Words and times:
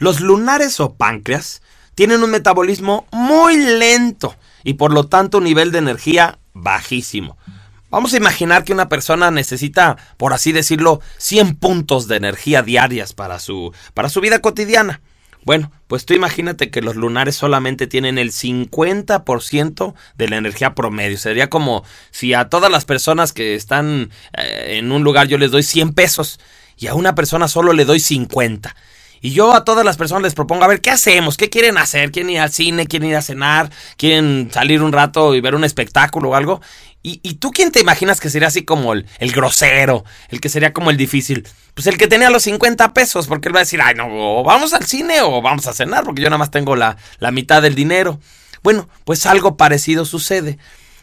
Los 0.00 0.20
lunares 0.20 0.80
o 0.80 0.94
páncreas 0.94 1.60
tienen 1.94 2.22
un 2.22 2.30
metabolismo 2.30 3.06
muy 3.12 3.58
lento 3.58 4.34
y 4.64 4.74
por 4.74 4.94
lo 4.94 5.04
tanto 5.04 5.38
un 5.38 5.44
nivel 5.44 5.72
de 5.72 5.78
energía 5.78 6.38
bajísimo. 6.54 7.36
Vamos 7.90 8.14
a 8.14 8.16
imaginar 8.16 8.64
que 8.64 8.72
una 8.72 8.88
persona 8.88 9.30
necesita, 9.30 9.98
por 10.16 10.32
así 10.32 10.52
decirlo, 10.52 11.02
100 11.18 11.56
puntos 11.56 12.08
de 12.08 12.16
energía 12.16 12.62
diarias 12.62 13.12
para 13.12 13.38
su, 13.38 13.74
para 13.92 14.08
su 14.08 14.22
vida 14.22 14.38
cotidiana. 14.38 15.02
Bueno, 15.42 15.70
pues 15.86 16.06
tú 16.06 16.14
imagínate 16.14 16.70
que 16.70 16.80
los 16.80 16.96
lunares 16.96 17.36
solamente 17.36 17.86
tienen 17.86 18.16
el 18.16 18.32
50% 18.32 19.94
de 20.16 20.28
la 20.28 20.36
energía 20.38 20.74
promedio. 20.74 21.18
Sería 21.18 21.50
como 21.50 21.84
si 22.10 22.32
a 22.32 22.48
todas 22.48 22.70
las 22.70 22.86
personas 22.86 23.34
que 23.34 23.54
están 23.54 24.10
eh, 24.32 24.78
en 24.78 24.92
un 24.92 25.04
lugar 25.04 25.28
yo 25.28 25.36
les 25.36 25.50
doy 25.50 25.62
100 25.62 25.92
pesos 25.92 26.40
y 26.78 26.86
a 26.86 26.94
una 26.94 27.14
persona 27.14 27.48
solo 27.48 27.74
le 27.74 27.84
doy 27.84 28.00
50. 28.00 28.74
Y 29.20 29.32
yo 29.32 29.54
a 29.54 29.64
todas 29.64 29.84
las 29.84 29.96
personas 29.96 30.22
les 30.22 30.34
propongo, 30.34 30.64
a 30.64 30.68
ver, 30.68 30.80
¿qué 30.80 30.90
hacemos? 30.90 31.36
¿Qué 31.36 31.50
quieren 31.50 31.76
hacer? 31.76 32.10
¿Quieren 32.10 32.30
ir 32.30 32.40
al 32.40 32.52
cine? 32.52 32.86
¿Quieren 32.86 33.10
ir 33.10 33.16
a 33.16 33.22
cenar? 33.22 33.70
¿Quieren 33.96 34.50
salir 34.52 34.82
un 34.82 34.92
rato 34.92 35.34
y 35.34 35.40
ver 35.40 35.54
un 35.54 35.64
espectáculo 35.64 36.30
o 36.30 36.34
algo? 36.34 36.60
¿Y, 37.02 37.16
tú 37.36 37.50
quién 37.50 37.72
te 37.72 37.80
imaginas 37.80 38.20
que 38.20 38.28
sería 38.28 38.48
así 38.48 38.62
como 38.62 38.92
el, 38.92 39.06
el, 39.20 39.32
grosero? 39.32 40.04
El 40.28 40.38
que 40.38 40.50
sería 40.50 40.74
como 40.74 40.90
el 40.90 40.98
difícil. 40.98 41.48
Pues 41.72 41.86
el 41.86 41.96
que 41.96 42.08
tenía 42.08 42.28
los 42.28 42.42
50 42.42 42.92
pesos, 42.92 43.26
porque 43.26 43.48
él 43.48 43.54
va 43.54 43.60
a 43.60 43.62
decir, 43.62 43.80
ay, 43.82 43.94
no, 43.94 44.06
o 44.10 44.44
vamos 44.44 44.74
al 44.74 44.84
cine 44.84 45.22
o 45.22 45.40
vamos 45.40 45.66
a 45.66 45.72
cenar, 45.72 46.04
porque 46.04 46.20
yo 46.20 46.28
nada 46.28 46.36
más 46.36 46.50
tengo 46.50 46.76
la, 46.76 46.98
la 47.18 47.30
mitad 47.30 47.62
del 47.62 47.74
dinero. 47.74 48.20
Bueno, 48.62 48.86
pues 49.04 49.24
algo 49.24 49.56
parecido 49.56 50.04
sucede. 50.04 50.58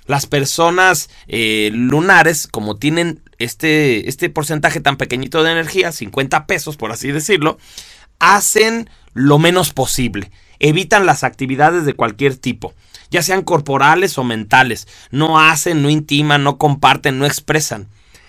Las 0.05 0.27
personas 0.27 1.09
eh, 1.27 1.71
lunares, 1.73 2.47
como 2.47 2.77
tienen 2.77 3.21
este, 3.39 4.07
este 4.07 4.29
porcentaje 4.29 4.79
tan 4.79 4.97
pequeñito 4.97 5.43
de 5.43 5.51
energía, 5.51 5.91
50 5.91 6.45
pesos 6.45 6.77
por 6.77 6.91
así 6.91 7.11
decirlo, 7.11 7.57
hacen 8.19 8.89
lo 9.13 9.39
menos 9.39 9.73
posible. 9.73 10.31
Evitan 10.59 11.05
las 11.05 11.23
actividades 11.23 11.85
de 11.85 11.93
cualquier 11.93 12.37
tipo 12.37 12.73
ya 13.09 13.21
sean 13.21 13.43
corporales 13.43 14.17
o 14.17 14.23
mentales. 14.23 14.87
No 15.11 15.39
hacen, 15.39 15.81
no 15.81 15.89
intiman, 15.89 16.43
no 16.43 16.57
comparten, 16.57 17.19
no 17.19 17.25
expresan. 17.25 17.87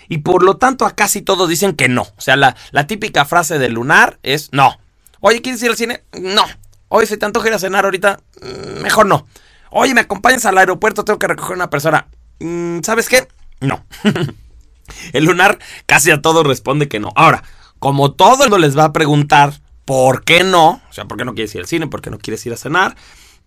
Y 0.09 0.19
por 0.19 0.43
lo 0.43 0.57
tanto 0.57 0.87
a 0.87 0.95
casi 0.95 1.23
todos 1.23 1.49
dicen 1.49 1.75
que 1.75 1.89
no. 1.89 2.03
O 2.03 2.21
sea, 2.21 2.37
la, 2.37 2.55
típica 2.87 3.25
frase 3.25 3.59
de 3.59 3.69
lunar 3.69 4.19
es 4.23 4.49
no. 4.53 4.79
Oye, 5.21 5.43
¿quieres 5.43 5.63
ir 5.63 5.71
al 5.71 5.77
cine? 5.77 6.03
No. 6.19 6.45
Oye, 6.89 7.07
¿se 7.07 7.17
te 7.17 7.27
antoja 7.27 7.49
ir 7.49 7.55
a 7.55 7.59
cenar 7.59 7.85
ahorita? 7.85 8.21
Mm, 8.41 8.83
mejor 8.83 9.07
no. 9.07 9.27
Oye, 9.71 9.93
¿me 9.93 10.01
acompañas 10.01 10.47
al 10.47 10.57
aeropuerto? 10.57 11.05
Tengo 11.05 11.19
que 11.19 11.27
recoger 11.27 11.57
una 11.57 11.69
persona. 11.69 12.07
Mm, 12.39 12.81
¿Sabes 12.83 13.09
qué? 13.09 13.29
No. 13.61 13.85
El 15.13 15.25
lunar 15.25 15.59
casi 15.85 16.11
a 16.11 16.23
todos 16.23 16.47
responde 16.47 16.89
que 16.89 17.01
no. 17.01 17.13
Ahora, 17.15 17.43
como 17.79 18.13
todo 18.13 18.49
no 18.49 18.57
les 18.57 18.79
va 18.79 18.85
a 18.85 18.93
preguntar 18.93 19.61
por 19.89 20.23
qué 20.23 20.45
no, 20.45 20.83
o 20.91 20.93
sea, 20.93 21.07
por 21.07 21.17
qué 21.17 21.25
no 21.25 21.33
quieres 21.33 21.55
ir 21.55 21.63
al 21.63 21.67
cine, 21.67 21.87
por 21.87 22.03
qué 22.03 22.11
no 22.11 22.19
quieres 22.19 22.45
ir 22.45 22.53
a 22.53 22.59
cenar, 22.59 22.95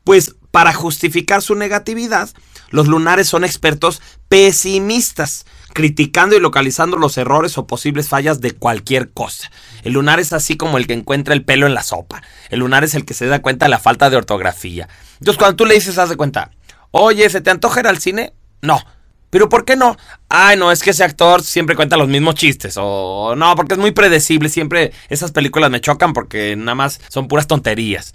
pues 0.03 0.33
para 0.49 0.73
justificar 0.73 1.43
su 1.43 1.53
negatividad, 1.53 2.31
los 2.71 2.87
lunares 2.87 3.27
son 3.27 3.43
expertos 3.43 4.01
pesimistas, 4.27 5.45
criticando 5.71 6.35
y 6.35 6.39
localizando 6.39 6.97
los 6.97 7.15
errores 7.19 7.59
o 7.59 7.67
posibles 7.67 8.07
fallas 8.07 8.41
de 8.41 8.53
cualquier 8.53 9.11
cosa. 9.11 9.51
El 9.83 9.93
lunar 9.93 10.19
es 10.19 10.33
así 10.33 10.57
como 10.57 10.79
el 10.79 10.87
que 10.87 10.93
encuentra 10.93 11.35
el 11.35 11.45
pelo 11.45 11.67
en 11.67 11.75
la 11.75 11.83
sopa. 11.83 12.23
El 12.49 12.61
lunar 12.61 12.83
es 12.83 12.95
el 12.95 13.05
que 13.05 13.13
se 13.13 13.27
da 13.27 13.43
cuenta 13.43 13.67
de 13.67 13.69
la 13.69 13.77
falta 13.77 14.09
de 14.09 14.17
ortografía. 14.17 14.89
Entonces 15.19 15.37
cuando 15.37 15.57
tú 15.57 15.67
le 15.67 15.75
dices, 15.75 15.99
haz 15.99 16.09
de 16.09 16.17
cuenta, 16.17 16.49
oye, 16.89 17.29
¿se 17.29 17.41
te 17.41 17.51
antoja 17.51 17.81
ir 17.81 17.87
al 17.87 17.99
cine? 17.99 18.33
No. 18.63 18.83
¿Pero 19.31 19.49
por 19.49 19.65
qué 19.65 19.75
no? 19.75 19.97
Ay, 20.29 20.57
no, 20.57 20.71
es 20.71 20.83
que 20.83 20.91
ese 20.91 21.03
actor 21.03 21.41
siempre 21.41 21.75
cuenta 21.75 21.97
los 21.97 22.09
mismos 22.09 22.35
chistes. 22.35 22.75
O 22.77 23.33
no, 23.35 23.55
porque 23.55 23.73
es 23.73 23.79
muy 23.79 23.91
predecible. 23.91 24.49
Siempre 24.49 24.91
esas 25.09 25.31
películas 25.31 25.71
me 25.71 25.81
chocan 25.81 26.13
porque 26.13 26.55
nada 26.55 26.75
más 26.75 26.99
son 27.07 27.27
puras 27.27 27.47
tonterías. 27.47 28.13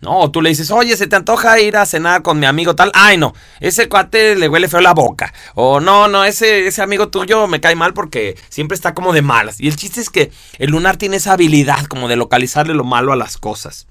No, 0.00 0.30
tú 0.30 0.42
le 0.42 0.50
dices, 0.50 0.70
oye, 0.70 0.96
¿se 0.96 1.08
te 1.08 1.16
antoja 1.16 1.58
ir 1.58 1.76
a 1.76 1.86
cenar 1.86 2.22
con 2.22 2.38
mi 2.38 2.46
amigo 2.46 2.76
tal? 2.76 2.92
Ay, 2.94 3.16
no, 3.16 3.34
ese 3.58 3.88
cuate 3.88 4.36
le 4.36 4.48
huele 4.48 4.68
feo 4.68 4.80
la 4.80 4.94
boca. 4.94 5.32
O 5.54 5.80
no, 5.80 6.06
no, 6.06 6.24
ese, 6.24 6.68
ese 6.68 6.82
amigo 6.82 7.08
tuyo 7.08 7.48
me 7.48 7.60
cae 7.60 7.74
mal 7.74 7.94
porque 7.94 8.36
siempre 8.48 8.76
está 8.76 8.94
como 8.94 9.12
de 9.12 9.22
malas. 9.22 9.60
Y 9.60 9.66
el 9.66 9.76
chiste 9.76 10.00
es 10.00 10.10
que 10.10 10.30
el 10.58 10.70
lunar 10.70 10.98
tiene 10.98 11.16
esa 11.16 11.32
habilidad 11.32 11.86
como 11.86 12.08
de 12.08 12.16
localizarle 12.16 12.74
lo 12.74 12.84
malo 12.84 13.12
a 13.12 13.16
las 13.16 13.38
cosas. 13.38 13.88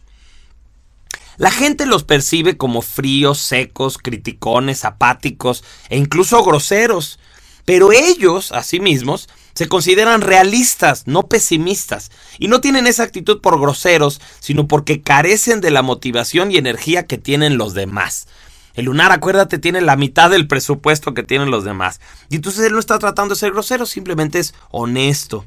La 1.38 1.52
gente 1.52 1.86
los 1.86 2.03
percibe 2.03 2.58
como 2.58 2.81
fríos, 2.81 3.38
secos, 3.38 3.98
criticones, 3.98 4.86
apáticos 4.86 5.64
e 5.90 5.98
incluso 5.98 6.44
groseros. 6.44 7.20
Pero 7.64 7.92
ellos, 7.92 8.52
a 8.52 8.64
sí 8.64 8.80
mismos, 8.80 9.30
se 9.53 9.68
consideran 9.68 10.22
realistas, 10.22 11.03
no 11.06 11.28
pesimistas, 11.28 12.12
y 12.40 12.48
no 12.48 12.62
tienen 12.62 12.88
esa 12.88 13.03
actitud 13.03 13.42
por 13.42 13.59
groseros, 13.59 14.22
sino 14.40 14.68
porque 14.68 15.02
carecen 15.02 15.62
de 15.62 15.72
la 15.72 15.81
motivación 15.81 16.52
y 16.52 16.58
energía 16.58 17.06
que 17.06 17.18
tienen 17.18 17.58
los 17.58 17.74
demás. 17.74 18.28
El 18.74 18.86
lunar, 18.86 19.12
acuérdate, 19.12 19.58
tiene 19.58 19.81
la 19.81 19.96
mitad 19.96 20.30
del 20.30 20.48
presupuesto 20.48 21.14
que 21.14 21.24
tienen 21.24 21.52
los 21.52 21.64
demás. 21.64 22.00
Y 22.30 22.36
entonces 22.36 22.66
él 22.66 22.74
no 22.74 22.80
está 22.80 23.00
tratando 23.00 23.34
de 23.34 23.40
ser 23.40 23.52
grosero, 23.52 23.86
simplemente 23.86 24.40
es 24.40 24.54
honesto. 24.69 25.46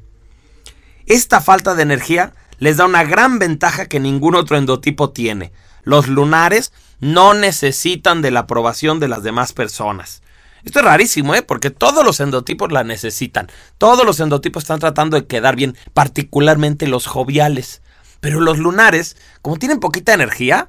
Esta 1.06 1.40
falta 1.40 1.74
de 1.74 1.82
energía 1.82 2.34
les 2.60 2.76
da 2.76 2.84
una 2.84 3.02
gran 3.02 3.38
ventaja 3.38 3.86
que 3.86 3.98
ningún 3.98 4.36
otro 4.36 4.56
endotipo 4.56 5.10
tiene. 5.10 5.50
Los 5.82 6.08
lunares 6.08 6.72
no 7.00 7.34
necesitan 7.34 8.22
de 8.22 8.30
la 8.30 8.40
aprobación 8.40 9.00
de 9.00 9.08
las 9.08 9.22
demás 9.22 9.52
personas. 9.52 10.22
Esto 10.62 10.80
es 10.80 10.84
rarísimo, 10.84 11.34
¿eh? 11.34 11.40
Porque 11.40 11.70
todos 11.70 12.04
los 12.04 12.20
endotipos 12.20 12.70
la 12.70 12.84
necesitan. 12.84 13.50
Todos 13.78 14.04
los 14.04 14.20
endotipos 14.20 14.64
están 14.64 14.78
tratando 14.78 15.16
de 15.18 15.26
quedar 15.26 15.56
bien, 15.56 15.74
particularmente 15.94 16.86
los 16.86 17.06
joviales. 17.06 17.80
Pero 18.20 18.40
los 18.40 18.58
lunares, 18.58 19.16
como 19.40 19.56
tienen 19.56 19.80
poquita 19.80 20.12
energía, 20.12 20.68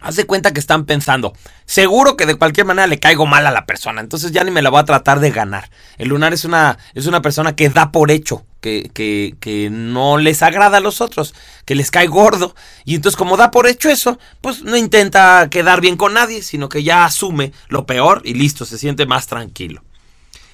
haz 0.00 0.16
de 0.16 0.24
cuenta 0.24 0.54
que 0.54 0.60
están 0.60 0.86
pensando, 0.86 1.34
seguro 1.66 2.16
que 2.16 2.24
de 2.24 2.36
cualquier 2.36 2.66
manera 2.66 2.86
le 2.86 2.98
caigo 2.98 3.26
mal 3.26 3.46
a 3.46 3.52
la 3.52 3.66
persona, 3.66 4.00
entonces 4.00 4.32
ya 4.32 4.42
ni 4.42 4.50
me 4.50 4.62
la 4.62 4.70
voy 4.70 4.80
a 4.80 4.84
tratar 4.84 5.20
de 5.20 5.30
ganar. 5.30 5.70
El 5.98 6.08
lunar 6.08 6.32
es 6.32 6.46
una, 6.46 6.78
es 6.94 7.06
una 7.06 7.22
persona 7.22 7.54
que 7.54 7.68
da 7.68 7.92
por 7.92 8.10
hecho 8.10 8.44
que, 8.62 8.90
que, 8.94 9.34
que, 9.40 9.68
no 9.68 10.16
les 10.16 10.42
agrada 10.42 10.78
a 10.78 10.80
los 10.80 11.02
otros, 11.02 11.34
que 11.66 11.74
les 11.74 11.90
cae 11.90 12.06
gordo. 12.06 12.54
Y 12.86 12.94
entonces 12.94 13.18
como 13.18 13.36
da 13.36 13.50
por 13.50 13.66
hecho 13.66 13.90
eso, 13.90 14.18
pues 14.40 14.62
no 14.62 14.76
intenta 14.78 15.50
quedar 15.50 15.82
bien 15.82 15.98
con 15.98 16.14
nadie, 16.14 16.42
sino 16.42 16.70
que 16.70 16.82
ya 16.82 17.04
asume 17.04 17.52
lo 17.68 17.84
peor 17.84 18.22
y 18.24 18.32
listo, 18.32 18.64
se 18.64 18.78
siente 18.78 19.04
más 19.04 19.26
tranquilo. 19.26 19.82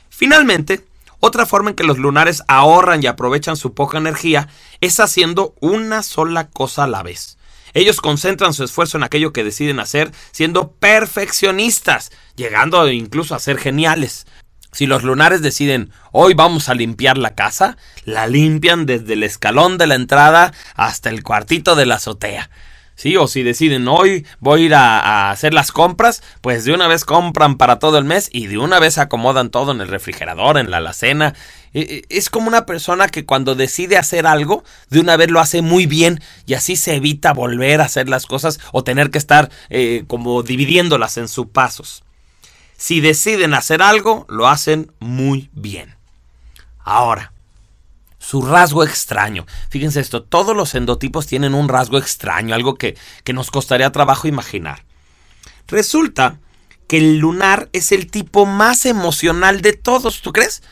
Finalmente, 0.08 0.84
otra 1.20 1.46
forma 1.46 1.70
en 1.70 1.76
que 1.76 1.84
los 1.84 1.98
lunares 1.98 2.42
ahorran 2.48 3.02
y 3.02 3.06
aprovechan 3.06 3.56
su 3.56 3.74
poca 3.74 3.98
energía 3.98 4.48
es 4.80 4.98
haciendo 4.98 5.54
una 5.60 6.02
sola 6.02 6.48
cosa 6.48 6.84
a 6.84 6.88
la 6.88 7.02
vez. 7.02 7.38
Ellos 7.74 8.00
concentran 8.00 8.54
su 8.54 8.64
esfuerzo 8.64 8.96
en 8.96 9.04
aquello 9.04 9.32
que 9.32 9.44
deciden 9.44 9.78
hacer, 9.78 10.10
siendo 10.32 10.72
perfeccionistas, 10.72 12.10
llegando 12.34 12.90
incluso 12.90 13.34
a 13.34 13.40
ser 13.40 13.58
geniales. 13.58 14.26
Si 14.72 14.86
los 14.86 15.02
lunares 15.02 15.42
deciden 15.42 15.90
hoy 16.12 16.34
vamos 16.34 16.68
a 16.68 16.74
limpiar 16.74 17.18
la 17.18 17.34
casa, 17.34 17.76
la 18.04 18.26
limpian 18.26 18.86
desde 18.86 19.14
el 19.14 19.22
escalón 19.22 19.78
de 19.78 19.86
la 19.86 19.94
entrada 19.94 20.52
hasta 20.74 21.10
el 21.10 21.22
cuartito 21.22 21.74
de 21.74 21.86
la 21.86 21.96
azotea. 21.96 22.50
Sí, 22.98 23.16
o 23.16 23.28
si 23.28 23.44
deciden 23.44 23.86
hoy 23.86 24.26
voy 24.40 24.62
a 24.62 24.64
ir 24.64 24.74
a, 24.74 25.30
hacer 25.30 25.54
las 25.54 25.70
compras, 25.70 26.20
pues 26.40 26.64
de 26.64 26.74
una 26.74 26.88
vez 26.88 27.04
compran 27.04 27.56
para 27.56 27.78
todo 27.78 27.96
el 27.96 28.04
mes 28.04 28.28
y 28.32 28.48
de 28.48 28.58
una 28.58 28.80
vez 28.80 28.98
acomodan 28.98 29.50
todo 29.50 29.70
en 29.70 29.80
el 29.80 29.86
refrigerador, 29.86 30.58
en 30.58 30.72
la 30.72 30.78
alacena. 30.78 31.32
E, 31.72 31.80
e, 31.80 32.04
es 32.08 32.28
como 32.28 32.48
una 32.48 32.66
persona 32.66 33.06
que 33.06 33.24
cuando 33.24 33.54
decide 33.54 33.98
hacer 33.98 34.26
algo, 34.26 34.64
de 34.90 34.98
una 34.98 35.16
vez 35.16 35.30
lo 35.30 35.38
hace 35.38 35.62
muy 35.62 35.86
bien 35.86 36.20
y 36.44 36.54
así 36.54 36.74
se 36.74 36.96
evita 36.96 37.32
volver 37.32 37.80
a 37.80 37.84
hacer 37.84 38.08
las 38.08 38.26
cosas 38.26 38.58
o 38.72 38.82
tener 38.82 39.12
que 39.12 39.18
estar 39.18 39.48
eh, 39.70 40.02
como 40.08 40.42
dividiéndolas 40.42 41.18
en 41.18 41.28
sus 41.28 41.46
pasos. 41.46 42.02
Si 42.78 43.00
deciden 43.00 43.54
hacer 43.54 43.82
algo, 43.82 44.24
lo 44.28 44.46
hacen 44.46 44.92
muy 45.00 45.50
bien. 45.52 45.96
Ahora, 46.78 47.32
su 48.18 48.40
rasgo 48.40 48.84
extraño. 48.84 49.46
Fíjense 49.68 50.00
esto, 50.00 50.22
todos 50.22 50.56
los 50.56 50.74
endotipos 50.76 51.26
tienen 51.26 51.54
un 51.54 51.68
rasgo 51.68 51.98
extraño, 51.98 52.54
algo 52.54 52.76
que, 52.76 52.96
que 53.24 53.32
nos 53.32 53.50
costaría 53.50 53.90
trabajo 53.90 54.28
imaginar. 54.28 54.84
Resulta 55.66 56.38
que 56.86 56.98
el 56.98 57.18
lunar 57.18 57.68
es 57.72 57.90
el 57.90 58.08
tipo 58.10 58.46
más 58.46 58.86
emocional 58.86 59.60
de 59.60 59.72
todos, 59.72 60.22
¿tú 60.22 60.32
crees? 60.32 60.62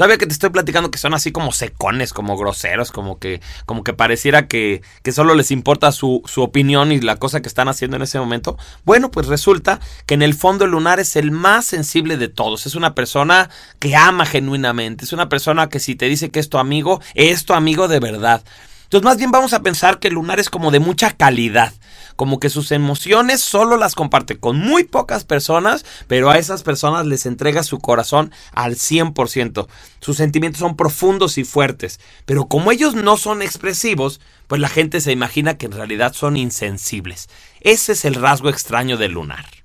Todavía 0.00 0.16
que 0.16 0.26
te 0.26 0.32
estoy 0.32 0.48
platicando 0.48 0.90
que 0.90 0.96
son 0.96 1.12
así 1.12 1.30
como 1.30 1.52
secones, 1.52 2.14
como 2.14 2.34
groseros, 2.38 2.90
como 2.90 3.18
que, 3.18 3.42
como 3.66 3.84
que 3.84 3.92
pareciera 3.92 4.48
que, 4.48 4.80
que 5.02 5.12
solo 5.12 5.34
les 5.34 5.50
importa 5.50 5.92
su, 5.92 6.22
su, 6.24 6.40
opinión 6.40 6.90
y 6.90 7.02
la 7.02 7.16
cosa 7.16 7.42
que 7.42 7.48
están 7.48 7.68
haciendo 7.68 7.98
en 7.98 8.02
ese 8.04 8.18
momento. 8.18 8.56
Bueno, 8.86 9.10
pues 9.10 9.26
resulta 9.26 9.78
que 10.06 10.14
en 10.14 10.22
el 10.22 10.32
fondo 10.32 10.64
el 10.64 10.70
lunar 10.70 11.00
es 11.00 11.16
el 11.16 11.32
más 11.32 11.66
sensible 11.66 12.16
de 12.16 12.28
todos. 12.28 12.64
Es 12.64 12.76
una 12.76 12.94
persona 12.94 13.50
que 13.78 13.94
ama 13.94 14.24
genuinamente. 14.24 15.04
Es 15.04 15.12
una 15.12 15.28
persona 15.28 15.68
que 15.68 15.80
si 15.80 15.96
te 15.96 16.06
dice 16.06 16.30
que 16.30 16.40
es 16.40 16.48
tu 16.48 16.56
amigo, 16.56 17.02
es 17.14 17.44
tu 17.44 17.52
amigo 17.52 17.86
de 17.86 18.00
verdad. 18.00 18.42
Entonces 18.90 19.04
más 19.04 19.18
bien 19.18 19.30
vamos 19.30 19.52
a 19.52 19.62
pensar 19.62 20.00
que 20.00 20.08
el 20.08 20.14
lunar 20.14 20.40
es 20.40 20.50
como 20.50 20.72
de 20.72 20.80
mucha 20.80 21.12
calidad, 21.12 21.72
como 22.16 22.40
que 22.40 22.50
sus 22.50 22.72
emociones 22.72 23.40
solo 23.40 23.76
las 23.76 23.94
comparte 23.94 24.40
con 24.40 24.58
muy 24.58 24.82
pocas 24.82 25.22
personas, 25.22 25.84
pero 26.08 26.28
a 26.28 26.38
esas 26.38 26.64
personas 26.64 27.06
les 27.06 27.24
entrega 27.24 27.62
su 27.62 27.78
corazón 27.78 28.32
al 28.52 28.74
100%. 28.74 29.68
Sus 30.00 30.16
sentimientos 30.16 30.58
son 30.58 30.74
profundos 30.74 31.38
y 31.38 31.44
fuertes, 31.44 32.00
pero 32.26 32.48
como 32.48 32.72
ellos 32.72 32.96
no 32.96 33.16
son 33.16 33.42
expresivos, 33.42 34.20
pues 34.48 34.60
la 34.60 34.68
gente 34.68 35.00
se 35.00 35.12
imagina 35.12 35.56
que 35.56 35.66
en 35.66 35.72
realidad 35.72 36.12
son 36.12 36.36
insensibles. 36.36 37.28
Ese 37.60 37.92
es 37.92 38.04
el 38.04 38.16
rasgo 38.16 38.48
extraño 38.48 38.96
del 38.96 39.12
lunar. 39.12 39.59